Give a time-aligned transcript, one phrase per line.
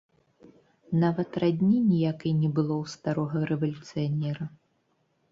[1.01, 4.49] Нават радні ніякай не было ў старога рэвалюцыянера.